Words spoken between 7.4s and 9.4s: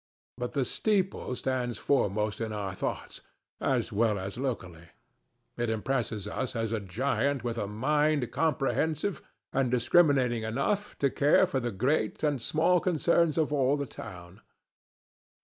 with a mind comprehensive